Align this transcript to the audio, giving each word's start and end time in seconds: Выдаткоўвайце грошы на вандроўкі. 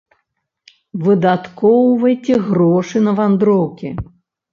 Выдаткоўвайце 1.03 2.37
грошы 2.47 2.97
на 3.09 3.13
вандроўкі. 3.21 3.93